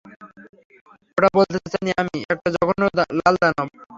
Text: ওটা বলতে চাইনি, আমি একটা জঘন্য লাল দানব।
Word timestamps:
ওটা 1.17 1.29
বলতে 1.37 1.57
চাইনি, 1.65 1.91
আমি 2.01 2.15
একটা 2.33 2.49
জঘন্য 2.55 2.81
লাল 3.19 3.35
দানব। 3.41 3.67